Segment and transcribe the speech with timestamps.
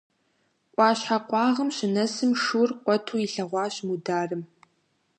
[0.73, 4.43] Ӏуащхьэ къуагъым щынэсым шур къуэту илъэгъуащ Мударым.